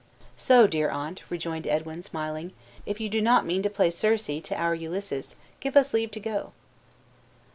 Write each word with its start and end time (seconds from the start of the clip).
"So, 0.35 0.65
dear 0.65 0.89
aunt," 0.89 1.21
rejoined 1.29 1.67
Edwin, 1.67 2.01
smiling, 2.01 2.53
"if 2.87 2.99
you 2.99 3.07
do 3.07 3.21
not 3.21 3.45
mean 3.45 3.61
to 3.61 3.69
play 3.69 3.91
Circe 3.91 4.25
to 4.25 4.55
our 4.55 4.73
Ulysses, 4.73 5.35
give 5.59 5.77
us 5.77 5.93
leave 5.93 6.09
to 6.09 6.19
go!" 6.19 6.53